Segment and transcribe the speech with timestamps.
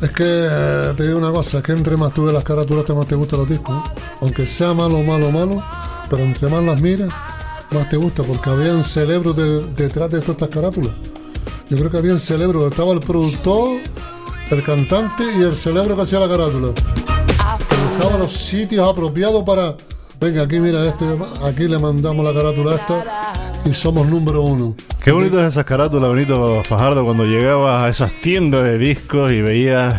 [0.00, 2.88] Es que eh, te digo una cosa, es que entre más tú ves las carátulas,
[2.88, 3.76] más te gustan los discos.
[4.22, 5.62] Aunque sea malo, malo, malo,
[6.08, 7.10] pero entre más las miras,
[7.70, 10.92] más te gusta, porque habían cerebros de- detrás de todas estas carátulas.
[11.70, 13.78] Yo creo que habían cerebros, estaba el productor,
[14.50, 16.68] el cantante y el cerebro que hacía la carátula.
[17.98, 19.76] Buscaba los sitios apropiados para.
[20.20, 21.04] Venga, aquí mira este,
[21.44, 23.02] aquí le mandamos la carátula a esta
[23.64, 24.74] y somos número uno.
[25.04, 29.94] Qué bonitas esas carátulas, Benito Fajardo, cuando llegabas a esas tiendas de discos y veías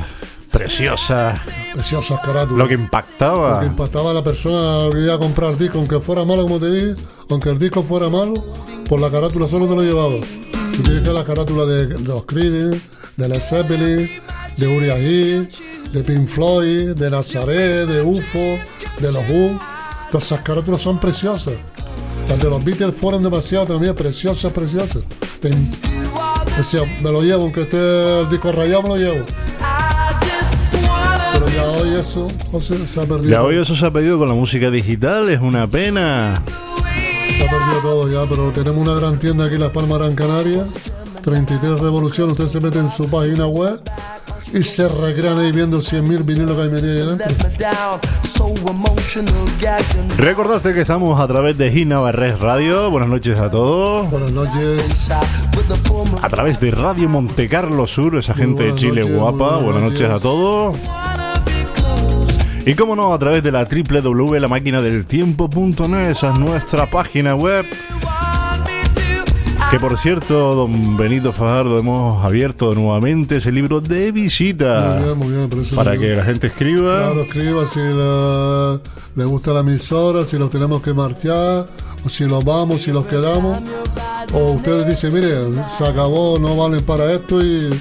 [0.52, 1.40] preciosas,
[1.74, 2.58] Preciosas carátulas.
[2.58, 3.56] lo que impactaba.
[3.56, 6.60] Lo que impactaba a la persona que iba a comprar disco, aunque fuera malo, como
[6.60, 8.34] te dije, aunque el disco fuera malo,
[8.88, 10.16] por la carátula solo te lo llevaba.
[10.76, 12.82] Tú tienes que la carátula de, de los Creedence,
[13.18, 14.10] de Led Zeppelin,
[14.58, 18.60] de Uriah de Pink Floyd, de Nazaret, de UFO,
[19.00, 19.60] de los Who.
[20.12, 21.54] Todas esas carátulas son preciosas.
[22.28, 25.04] Las de los Beatles fueron demasiado también preciosas, preciosas.
[25.40, 25.52] Te-
[26.58, 29.26] Decía, me lo llevo, aunque esté el disco rayado, me lo llevo.
[31.34, 33.30] Pero ya hoy eso, José, se ha perdido.
[33.30, 36.42] Ya hoy eso se ha pedido con la música digital, es una pena.
[37.38, 40.16] Se ha perdido todo ya, pero tenemos una gran tienda aquí en Las Palmas Gran
[40.16, 40.66] Canaria.
[41.24, 43.80] 33 Revolución, usted se mete en su página web
[44.54, 47.36] y se recrean ahí viendo 100.000 vinilos que hay metidos ahí dentro.
[50.18, 52.90] Recordaste que estamos a través de Gina Barres Radio.
[52.90, 54.10] Buenas noches a todos.
[54.10, 55.10] Buenas noches.
[56.22, 59.58] A través de Radio Monte Carlo Sur, esa gente de Chile noches, guapa.
[59.58, 60.76] buenas Buenas noches a todos.
[62.70, 67.66] Y como no, a través de la www.lamaquinadeltiempo.net, esa es nuestra página web.
[69.72, 74.98] Que por cierto, don Benito Fajardo, hemos abierto nuevamente ese libro de visita.
[75.00, 75.50] Muy bien, muy bien.
[75.64, 76.98] eso Para que la gente escriba.
[77.08, 78.80] Claro, escriba si la-
[79.16, 81.66] le gusta la emisora, si los tenemos que marchar,
[82.06, 83.58] o si los vamos, si los quedamos.
[84.32, 85.40] O ustedes dicen, mire,
[85.76, 87.72] se acabó, no valen para esto y,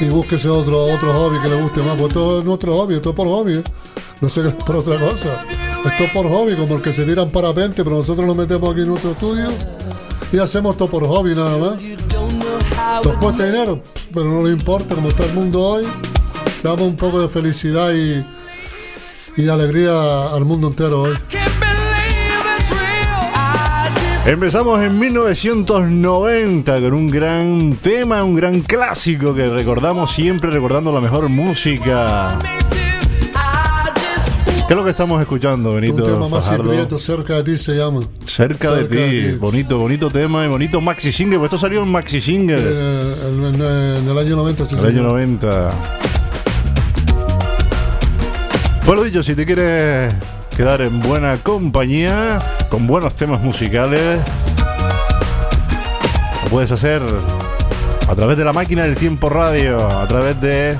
[0.00, 1.94] y búsquese otro, otro hobby que le guste más.
[1.94, 3.62] Pues esto es nuestro hobby, esto es por hobby.
[4.24, 5.44] No sé por otra cosa.
[5.84, 8.80] Esto es por hobby, como el que se tiran parapente, pero nosotros lo metemos aquí
[8.80, 9.50] en nuestro estudio
[10.32, 13.04] y hacemos esto por hobby nada más.
[13.04, 13.82] Nos cuesta dinero,
[14.14, 17.92] pero no le importa, como está el mundo hoy, le damos un poco de felicidad
[17.92, 18.24] y,
[19.36, 19.92] y de alegría
[20.32, 21.18] al mundo entero hoy.
[24.24, 31.02] Empezamos en 1990 con un gran tema, un gran clásico que recordamos siempre, recordando la
[31.02, 32.38] mejor música.
[34.66, 36.48] ¿Qué es lo que estamos escuchando, Un Benito tema más?
[36.48, 38.00] Prieto, cerca de ti se llama.
[38.26, 38.94] Cerca, de, ti.
[38.96, 39.36] de ti.
[39.36, 41.38] bonito, bonito tema y bonito maxi single.
[41.38, 44.80] Pues esto salió en maxi single Eh, en, en- en el año 90 sí, en
[44.80, 45.12] el año señor.
[45.12, 45.70] 90.
[48.86, 50.14] Pues lo dicho, si te quieres
[50.56, 52.38] quedar en buena compañía,
[52.70, 54.18] con buenos temas musicales,
[56.42, 57.02] lo puedes hacer
[58.08, 60.76] a través de la máquina del tiempo radio, a través de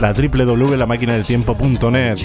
[0.00, 2.18] la www.lamaquinadeltiempo.net.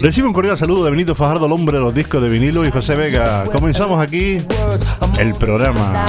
[0.00, 2.70] Recibe un cordial saludo de Benito Fajardo, el hombre de los discos de vinilo y
[2.70, 3.44] José Vega.
[3.44, 4.40] Comenzamos aquí
[5.18, 6.06] el programa.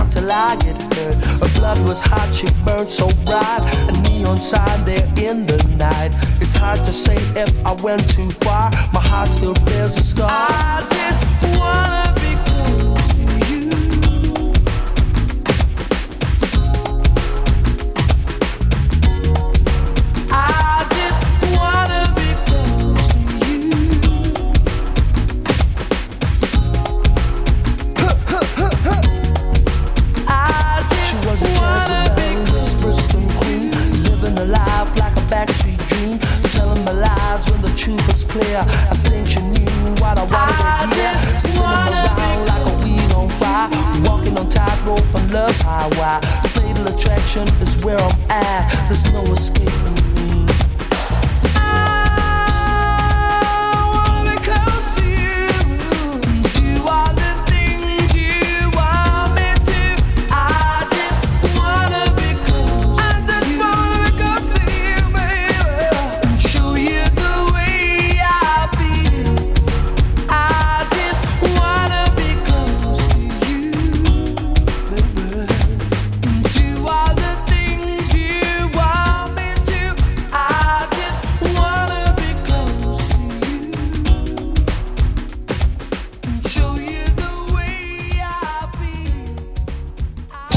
[38.39, 38.59] clear.
[38.59, 41.39] I think you knew what I wanted I to hear.
[41.39, 43.69] Spinning around like a weed on fire.
[44.07, 46.19] Walking on tightrope on love's highway.
[46.43, 48.87] The fatal attraction is where I'm at.
[48.87, 49.98] There's no escaping.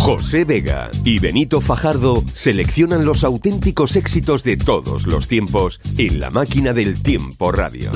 [0.03, 6.29] José Vega y Benito Fajardo seleccionan los auténticos éxitos de todos los tiempos en la
[6.29, 7.93] máquina del tiempo radio.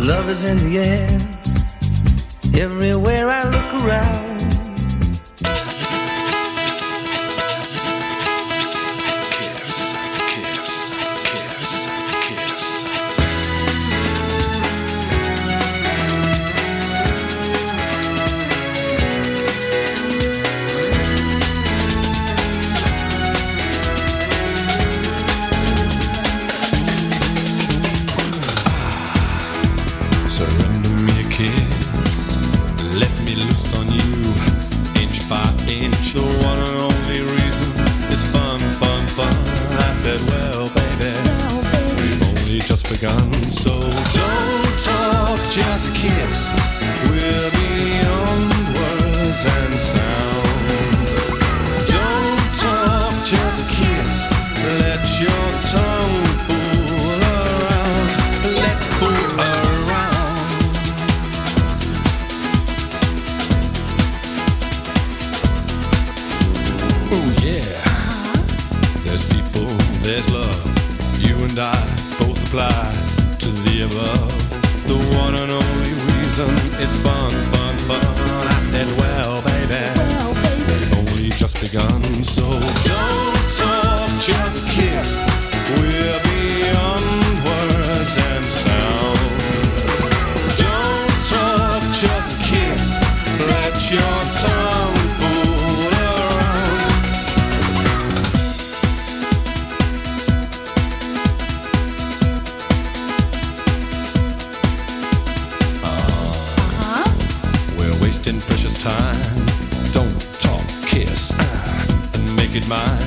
[112.68, 112.98] Mine.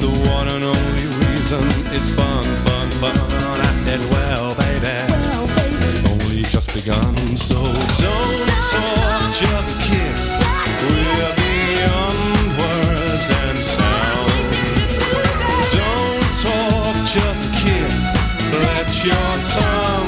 [0.00, 1.64] The one and only reason
[1.96, 3.16] it's fun, fun, fun.
[3.64, 4.96] I said, well, baby,
[5.80, 7.16] we've only just begun.
[7.36, 10.40] So don't talk, just kiss.
[10.84, 14.32] We're beyond words and sound.
[15.72, 17.96] Don't talk, just kiss.
[18.52, 20.07] Let your tongue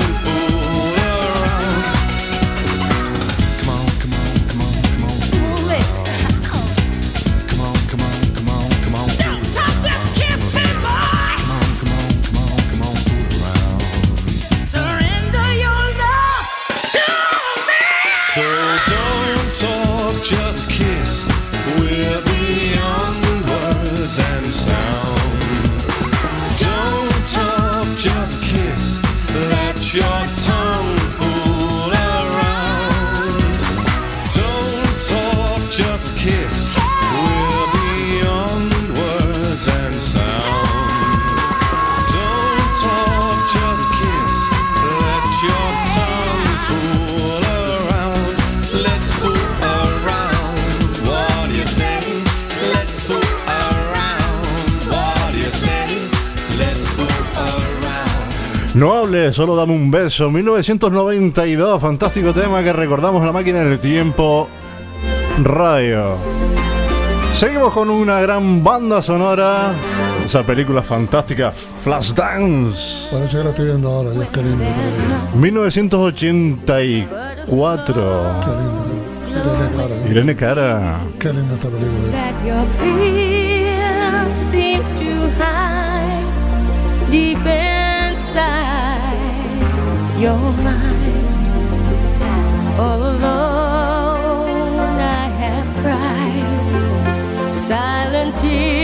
[59.33, 60.31] solo dame un beso.
[60.31, 64.47] 1992, fantástico tema que recordamos la máquina del tiempo
[65.43, 66.15] radio.
[67.37, 69.73] Seguimos con una gran banda sonora.
[70.25, 73.09] Esa película fantástica, Flashdance.
[73.11, 74.65] Parece que la estoy viendo ahora, Dios, qué lindo.
[74.65, 74.71] Qué
[75.39, 77.95] 1984.
[78.55, 78.87] lindo.
[79.29, 80.09] Irene Cara.
[80.09, 81.01] Irene Cara.
[81.19, 82.31] Qué linda esta película.
[85.41, 88.80] hide deep inside
[90.21, 91.29] your mind.
[92.79, 94.51] All alone,
[95.01, 98.80] I have cried silent tears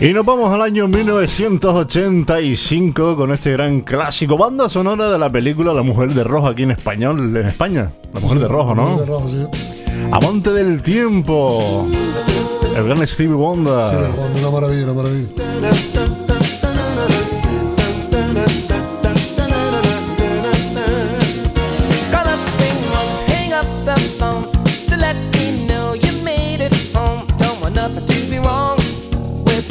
[0.00, 5.74] Y nos vamos al año 1985 con este gran clásico, banda sonora de la película
[5.74, 7.92] La Mujer de Rojo aquí en español, en España.
[8.14, 8.96] La Mujer de Rojo, ¿no?
[8.96, 9.46] De rojo, sí.
[10.10, 11.86] Amante del tiempo.
[12.74, 14.10] El gran Stevie Sí, Wonder.
[14.10, 15.28] Juan, una maravilla, una maravilla.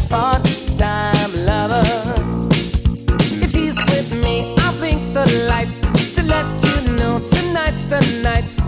[0.09, 1.83] Part-time lover.
[3.43, 5.77] If she's with me, I'll blink the lights
[6.15, 8.58] to let you know tonight's the night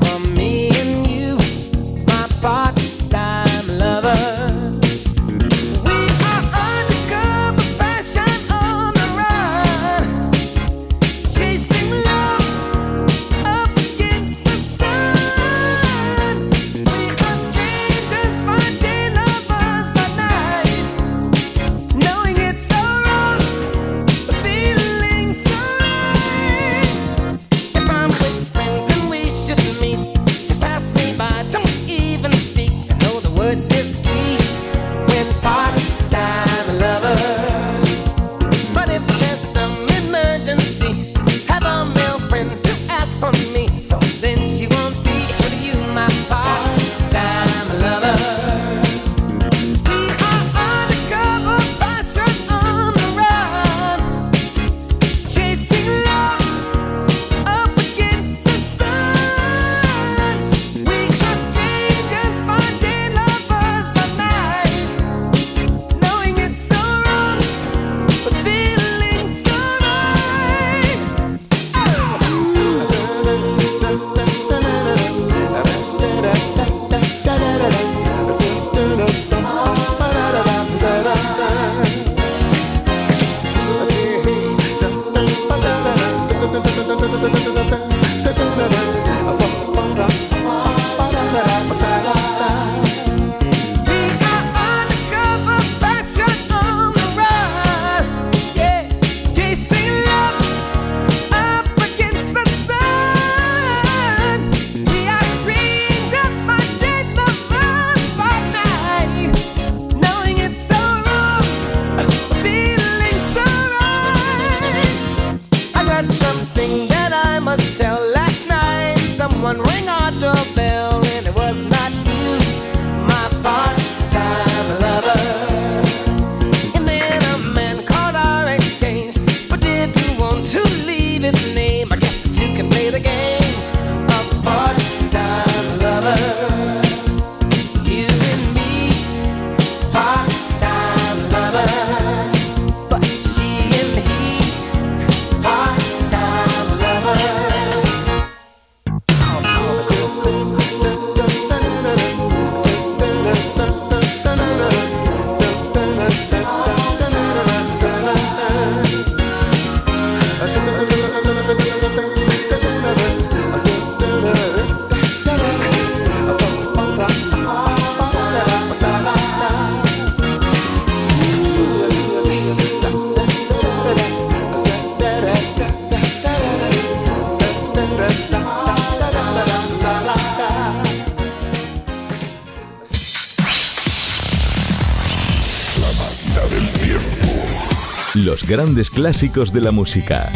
[188.89, 190.29] clásicos de la música.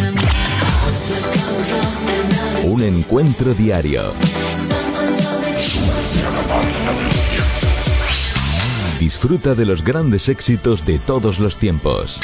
[2.63, 4.13] Un encuentro diario.
[8.99, 12.21] Disfruta de los grandes éxitos de todos los tiempos.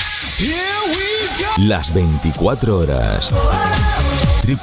[1.57, 3.29] Las 24 horas.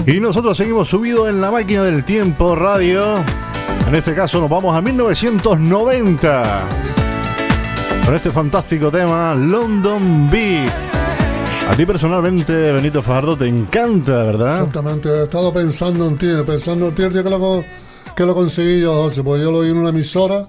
[0.05, 3.23] Y nosotros seguimos subido en la máquina del tiempo radio.
[3.87, 6.90] En este caso nos vamos a 1990.
[8.11, 10.69] Con este fantástico tema, London Beat.
[11.69, 14.57] A ti personalmente, Benito Fajardo, te encanta, ¿verdad?
[14.57, 17.63] Exactamente, he estado pensando en ti, pensando en ti el día que lo,
[18.13, 20.41] que lo conseguí yo, José, porque yo lo oí en una emisora,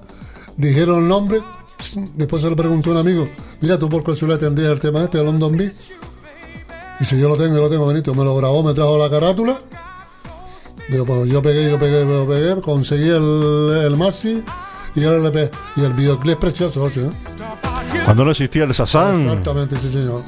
[0.57, 1.41] dijeron el nombre,
[2.17, 3.29] después se lo preguntó un amigo,
[3.61, 5.75] mira, tú por casualidad tendrías el tema este London Beat.
[6.99, 9.09] Y si yo lo tengo, yo lo tengo, Benito, me lo grabó, me trajo la
[9.09, 9.61] carátula.
[10.89, 14.43] Digo, pues yo pegué, yo pegué, yo pegué, conseguí el, el maxi
[14.95, 15.51] y el LP.
[15.77, 17.11] Y el videoclip es precioso, ¿eh?
[18.05, 19.21] Cuando no existía el Sasan.
[19.21, 20.23] Exactamente, sí, señor.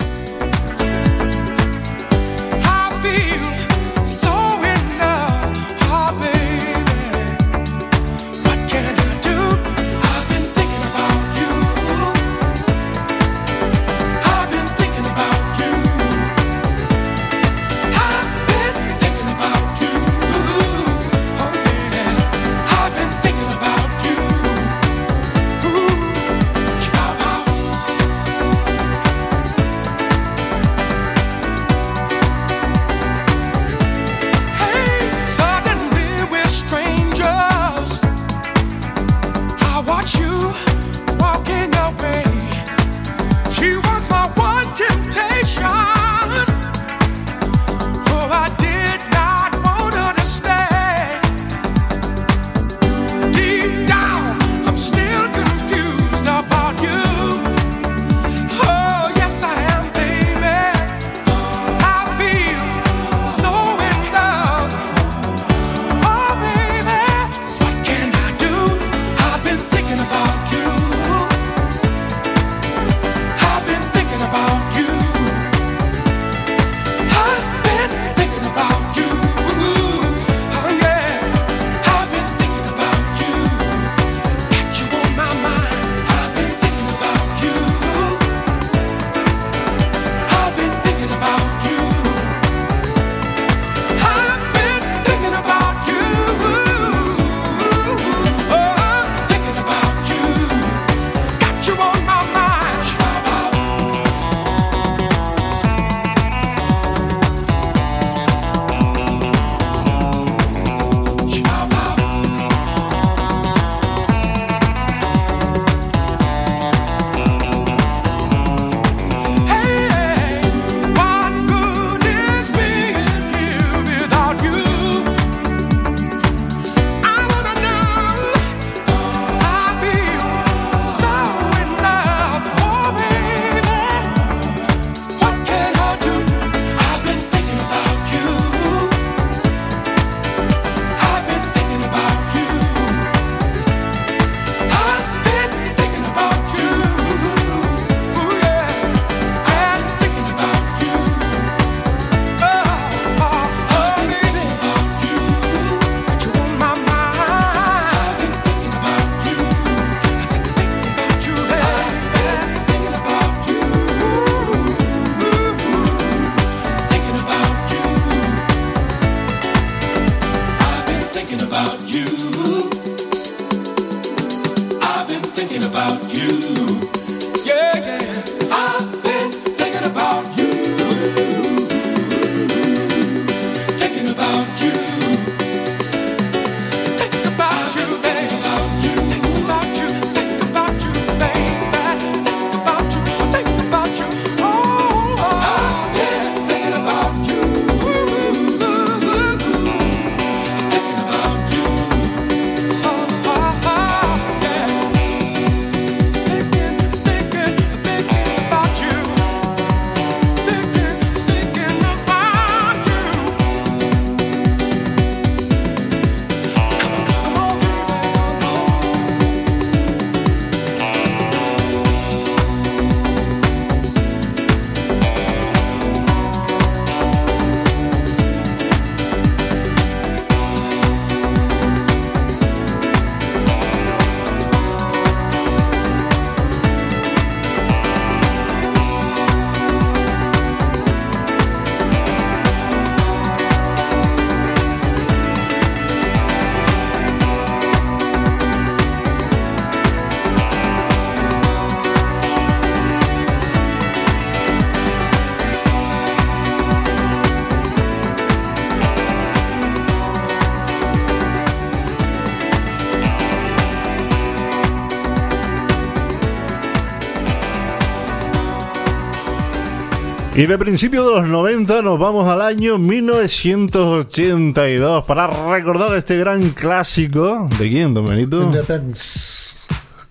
[270.37, 276.51] Y de principio de los 90 nos vamos al año 1982 para recordar este gran
[276.51, 277.49] clásico.
[277.57, 278.43] ¿De quién, don Benito?
[278.43, 279.55] Independence.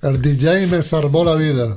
[0.01, 1.75] El DJ me salvó la vida.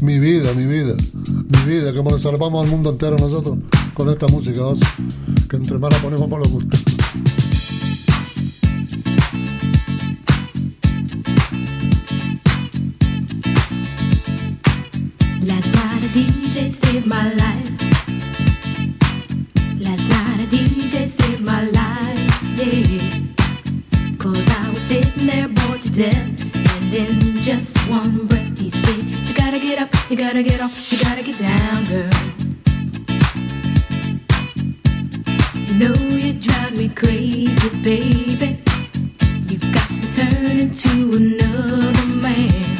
[0.00, 0.94] Mi vida, mi vida.
[1.24, 3.58] Mi vida, como le salvamos al mundo entero nosotros
[3.94, 4.78] con esta música, Oz,
[5.50, 6.78] que entre más la ponemos más nos gusta.
[15.44, 17.51] Last night a DJ saved my life.
[35.74, 38.62] Know you drive me crazy, baby.
[39.48, 42.71] You've got me turning to another man.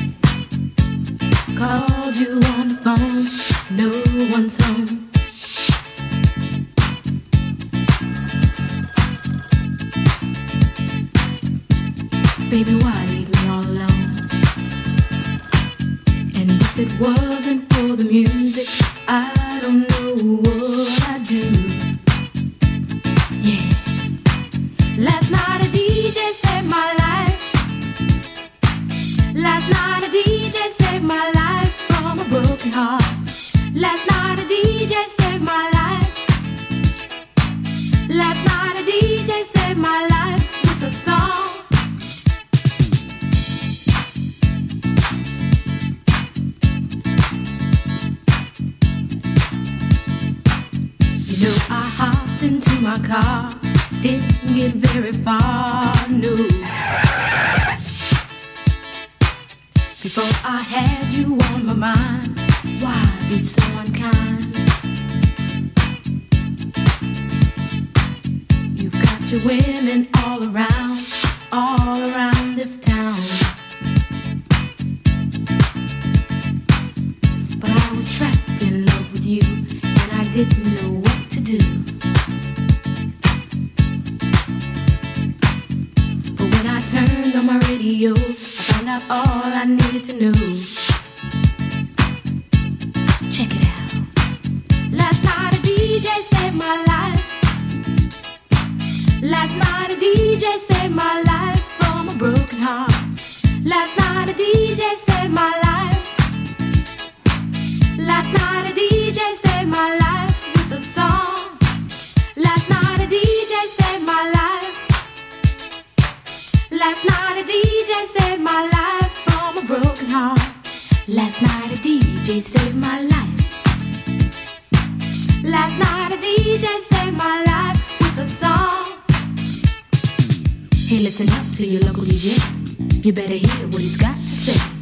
[131.02, 133.04] Listen up to your local DJ.
[133.04, 134.81] You better hear what he's got to say.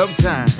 [0.00, 0.59] Sometimes.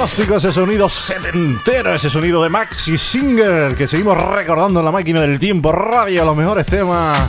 [0.00, 5.20] Fantástico ese sonido setentero, ese sonido de Maxi Singer que seguimos recordando en la máquina
[5.20, 7.28] del tiempo radio, los mejores temas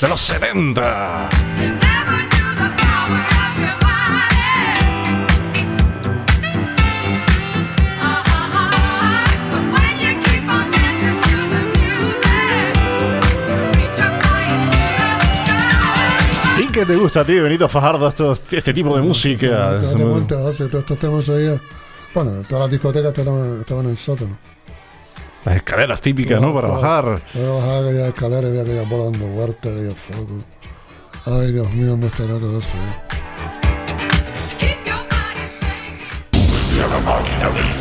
[0.00, 1.28] de los 70.
[1.58, 4.06] You never knew the power of your body.
[9.50, 12.78] But when you keep on dancing to the music,
[13.50, 14.78] you reach up high into
[15.18, 15.34] the
[16.60, 16.62] sky.
[16.62, 19.80] ¿Y qué te gusta a ti, Benito Fajardo, estos, este tipo de música?
[19.80, 21.58] Te das cuenta, todos estos temas ahí.
[22.14, 24.38] Bueno, todas las discotecas estaban, estaban en el sótano.
[25.44, 26.54] Las escaleras típicas, ¿no?
[26.54, 27.20] Para bajar.
[27.34, 30.44] Yo bajaba aquellas escaleras y veía aquellas bolas dando vueltas, aquellos focos.
[31.26, 32.76] Ay, Dios mío, ¿dónde estará todo eso?
[32.76, 32.96] eh?
[37.04, 37.28] Body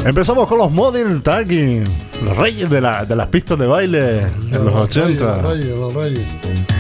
[0.05, 1.85] Empezamos con los Model Talking,
[2.25, 4.23] los reyes de, la- de las pistas de baile de
[4.59, 5.25] los Reyes, 80.
[5.25, 6.27] Los reyes, los reyes.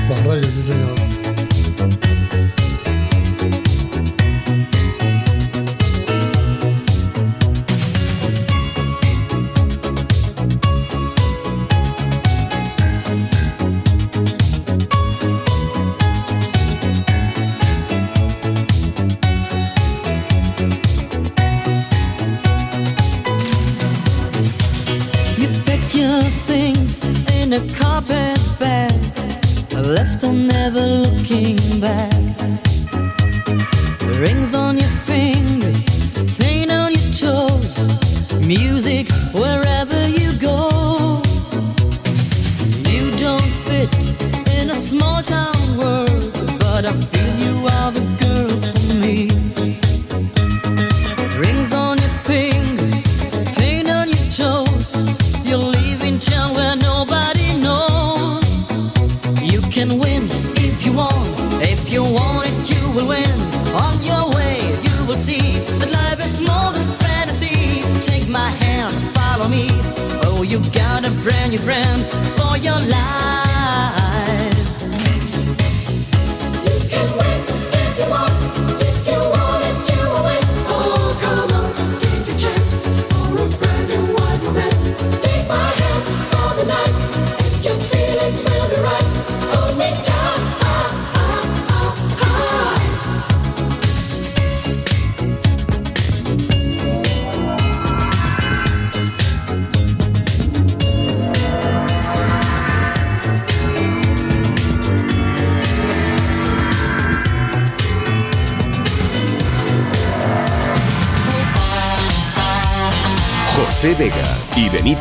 [0.08, 2.21] Los reyes, sí, señor.
[29.82, 32.12] Left on never looking back.
[34.18, 35.84] Rings on your fingers,
[36.38, 38.81] paint on your toes, music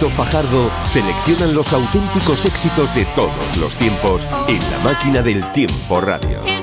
[0.10, 6.61] Fajardo seleccionan los auténticos éxitos de todos los tiempos en la máquina del tiempo radio.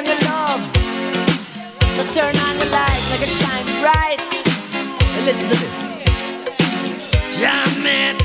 [0.00, 0.62] on the love.
[1.94, 4.18] So turn on the light, make it shine bright.
[5.26, 7.38] Listen to this.
[7.38, 8.19] Jam it.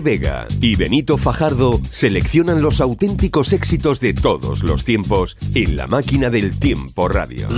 [0.00, 6.30] Vega y Benito Fajardo seleccionan los auténticos éxitos de todos los tiempos en la máquina
[6.30, 7.48] del tiempo radio.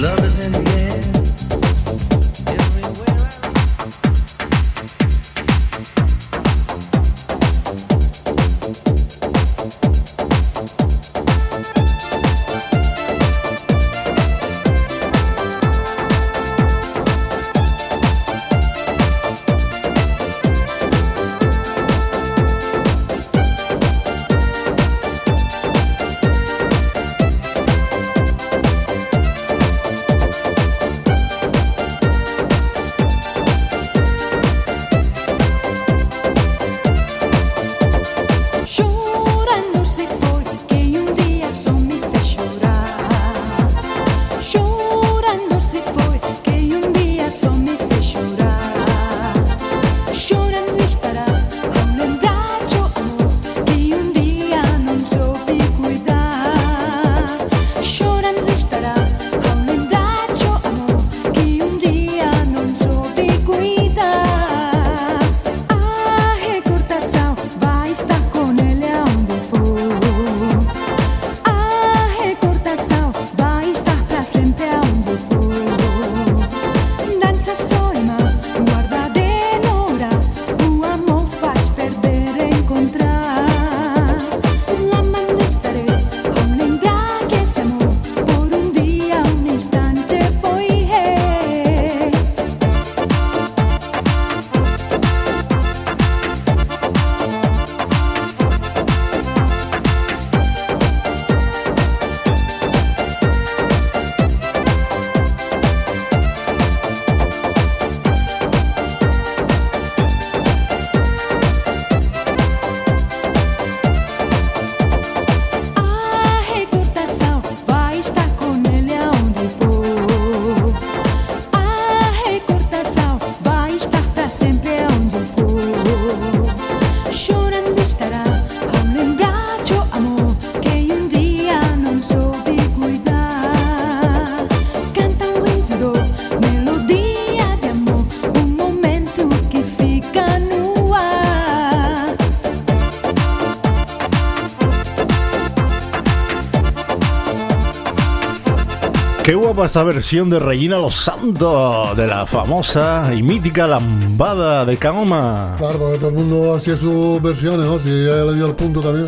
[149.24, 154.76] Qué guapa esta versión de Regina Los Santos de la famosa y mítica lambada de
[154.76, 155.54] Kaoma.
[155.56, 157.78] Claro, porque todo el mundo hacía sus versiones, ¿no?
[157.78, 159.06] Si ella le dio el punto también.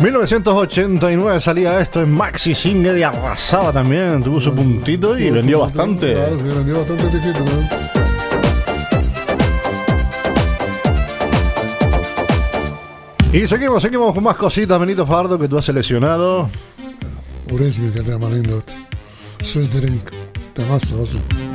[0.00, 6.14] 1989 salía esto en Maxi Single y arrasaba también, tuvo su puntito y vendió bastante.
[6.14, 7.68] Claro, sí, vendió bastante piquito, ¿no?
[13.30, 16.48] Y seguimos, seguimos con más cositas, Benito Fardo, que tú has seleccionado.
[17.48, 18.74] Օրենսբուրգը դրամալին դոտ.
[19.48, 20.16] Սուզդերինք,
[20.58, 21.47] դամասը հոզում։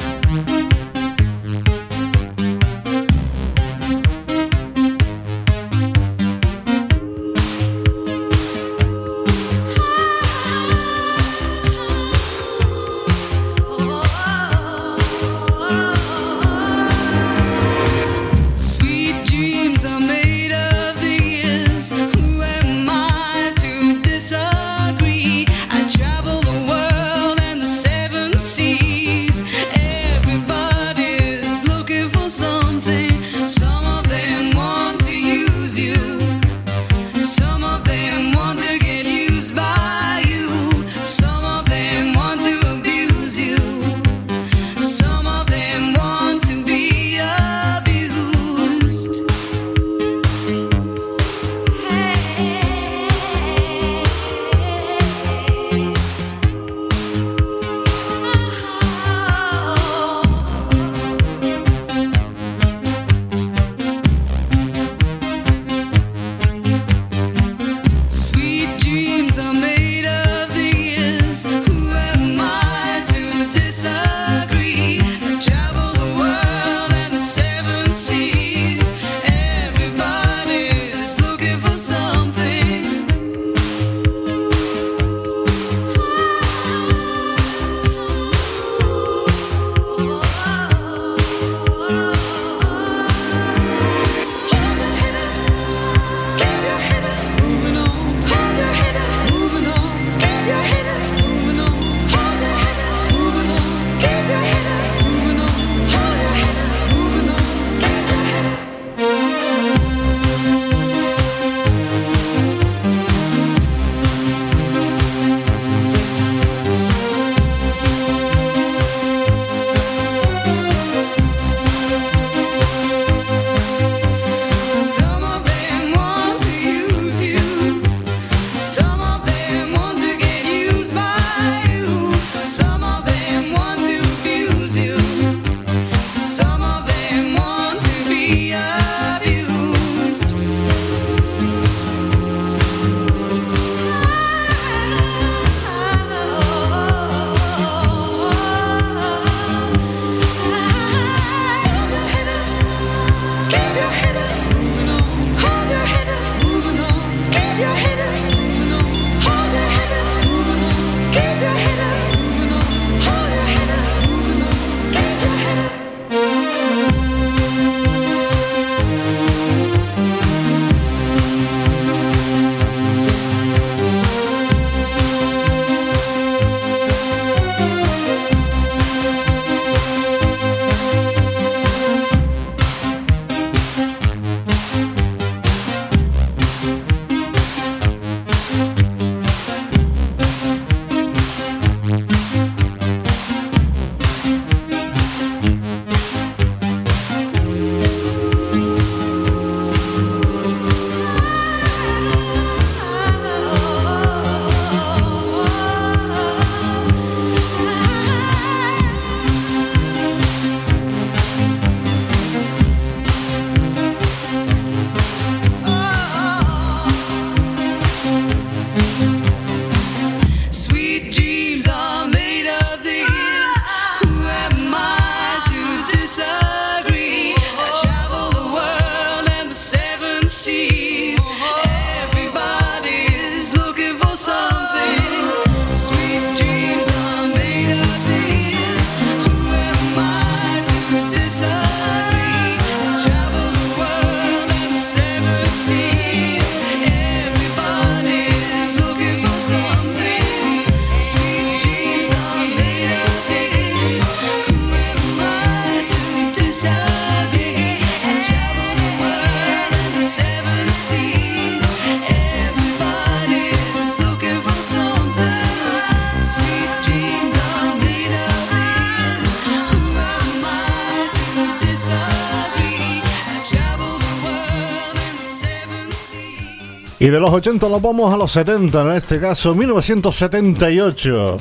[277.04, 281.36] Y de los 80 nos vamos a los 70, en este caso 1978.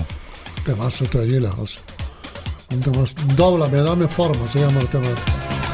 [0.67, 1.79] Temazo Trayela, José.
[2.73, 3.15] Un temazo.
[3.37, 5.07] Dóblame, dame forma, se llama el tema.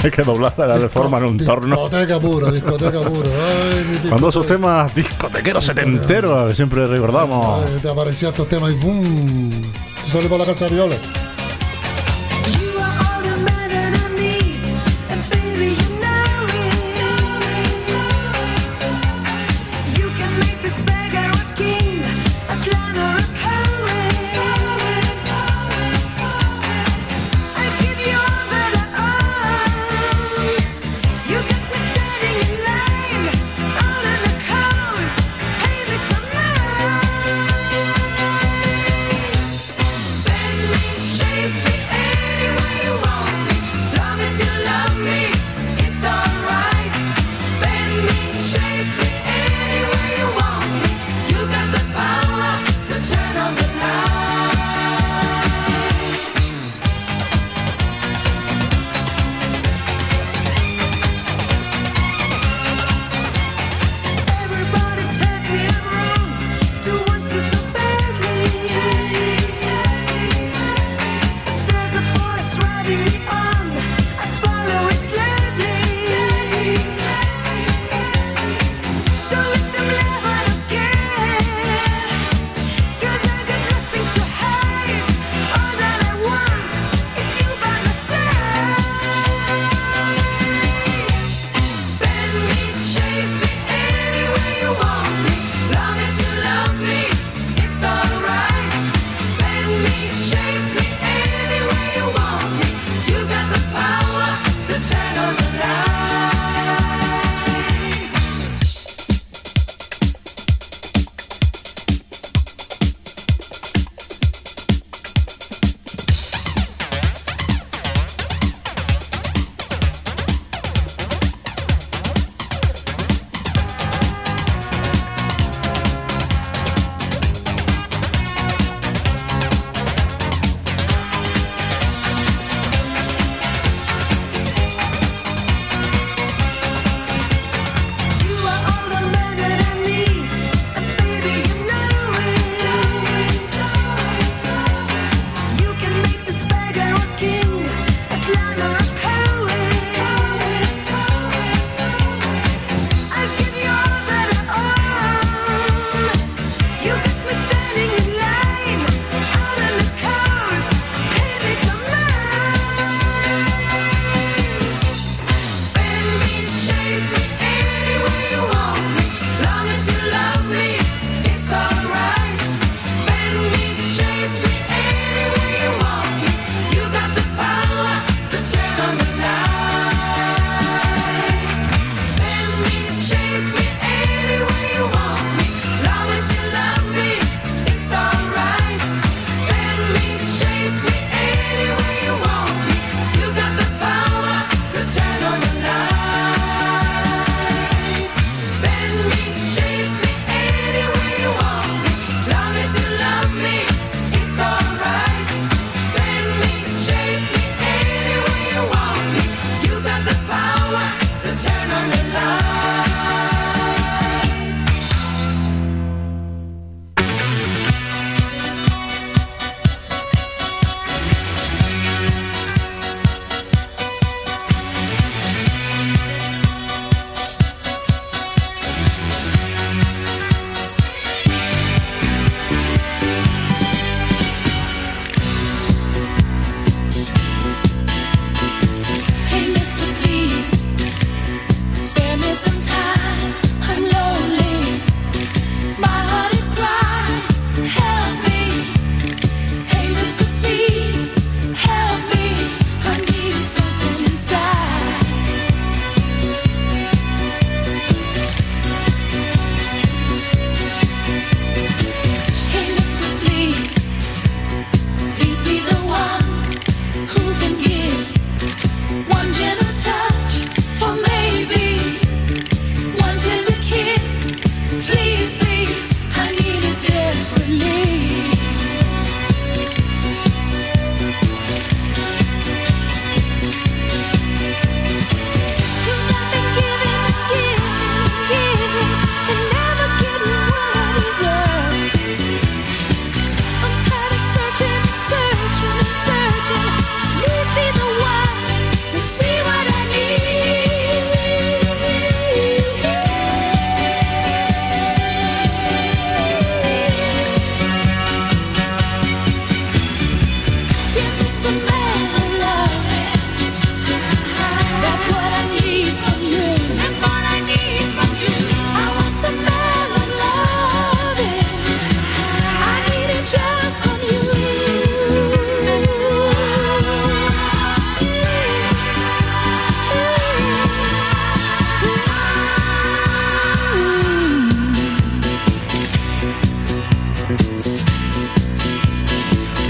[0.04, 1.74] Hay que doblar la reforma en un torno.
[1.74, 3.30] Discoteca pura, discoteca pura.
[3.30, 4.08] Ay, discoteca.
[4.10, 7.64] Cuando esos temas discotequeros setenteros siempre recordamos.
[7.64, 9.50] Ay, te aparecían estos temas y ¡boom!
[10.04, 10.96] Tú salí por la casa de Viola.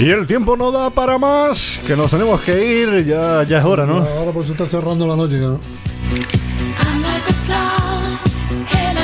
[0.09, 3.63] Y el tiempo no da para más, que nos tenemos que ir, ya, ya es
[3.63, 3.97] hora, ¿no?
[3.97, 5.49] Ahora pues se está cerrando la noche ya.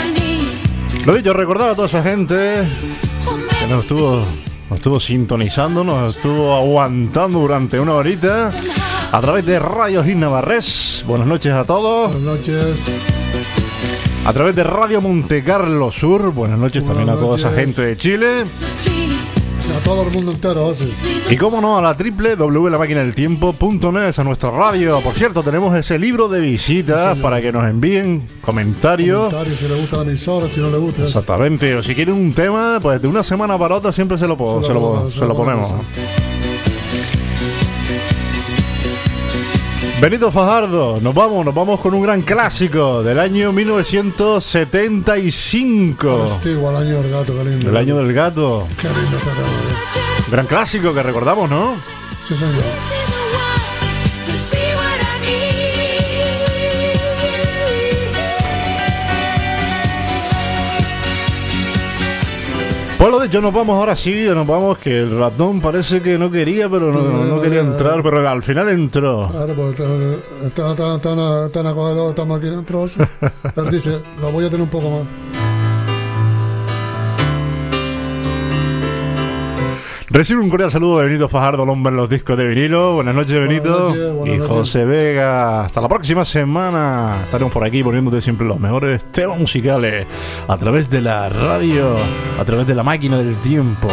[0.01, 2.63] Need Lo dicho, recordar a toda esa gente
[3.59, 4.25] que nos estuvo,
[4.67, 8.49] nos estuvo sintonizando, nos estuvo aguantando durante una horita
[9.11, 11.03] a través de Radio Gil Navarres.
[11.05, 12.13] Buenas noches a todos.
[12.13, 12.77] Buenas noches.
[14.25, 16.31] A través de Radio Monte Carlo Sur.
[16.31, 18.45] Buenas noches también a toda esa gente de Chile.
[19.85, 20.91] Todo el mundo entero, así.
[21.29, 24.99] Y como no, a la www.lamaquinadeltiempo.net, a nuestra radio.
[24.99, 29.31] Por cierto, tenemos ese libro de visitas para que nos envíen comentarios.
[29.31, 31.03] Comentarios, si le gusta la emisora, si no le gusta.
[31.03, 34.35] Exactamente, o si quieren un tema, pues de una semana para otra siempre se lo
[34.35, 35.71] ponemos.
[40.01, 46.31] Benito Fajardo, nos vamos, nos vamos con un gran clásico del año 1975.
[46.35, 47.69] Antiguo, el año del gato, qué lindo.
[47.69, 48.67] El año del gato.
[48.79, 50.29] Qué lindo acá, eh.
[50.29, 51.75] Gran clásico que recordamos, ¿no?
[52.27, 53.04] Sí, señor.
[63.05, 66.31] Pues lo dicho, nos vamos ahora sí, nos vamos, que el ratón parece que no
[66.31, 69.29] quería, pero no, no- no quería entrar, pero al final entró.
[69.55, 69.79] Pues
[70.43, 72.85] está tan, tan, tan acogedor, estamos aquí dentro.
[73.57, 75.44] Él dice, lo voy a tener un poco más.
[80.15, 82.93] Recibe un cordial saludo de Benito Fajardo, el hombre en los discos de vinilo.
[82.93, 83.89] Buenas noches, Benito.
[83.89, 84.55] noches, buenas y noches.
[84.55, 85.65] José Vega.
[85.65, 87.19] Hasta la próxima semana.
[87.25, 90.07] Estaremos por aquí poniéndote siempre los mejores temas musicales
[90.47, 91.97] a través de la radio,
[92.39, 93.89] a través de la máquina del tiempo.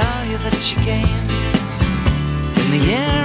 [0.00, 1.06] Tell you that she came
[2.58, 3.23] in the year